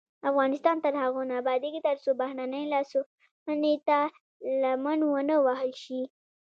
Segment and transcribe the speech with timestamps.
[0.29, 3.97] افغانستان تر هغو نه ابادیږي، ترڅو بهرنۍ لاسوهنې ته
[4.61, 6.01] لمن ونه وهل شي.